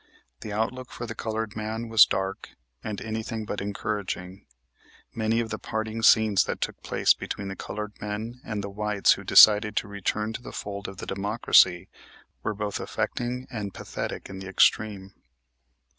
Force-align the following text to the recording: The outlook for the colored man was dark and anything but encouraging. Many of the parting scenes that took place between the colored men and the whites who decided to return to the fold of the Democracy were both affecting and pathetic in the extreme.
The 0.39 0.51
outlook 0.51 0.89
for 0.89 1.05
the 1.05 1.13
colored 1.13 1.55
man 1.55 1.87
was 1.87 2.07
dark 2.07 2.49
and 2.83 2.99
anything 2.99 3.45
but 3.45 3.61
encouraging. 3.61 4.47
Many 5.13 5.39
of 5.39 5.51
the 5.51 5.59
parting 5.59 6.01
scenes 6.01 6.45
that 6.45 6.59
took 6.59 6.81
place 6.81 7.13
between 7.13 7.49
the 7.49 7.55
colored 7.55 7.93
men 8.01 8.41
and 8.43 8.63
the 8.63 8.69
whites 8.71 9.11
who 9.11 9.23
decided 9.23 9.75
to 9.75 9.87
return 9.87 10.33
to 10.33 10.41
the 10.41 10.51
fold 10.51 10.87
of 10.87 10.97
the 10.97 11.05
Democracy 11.05 11.87
were 12.41 12.55
both 12.55 12.79
affecting 12.79 13.45
and 13.51 13.75
pathetic 13.75 14.27
in 14.27 14.39
the 14.39 14.47
extreme. 14.47 15.13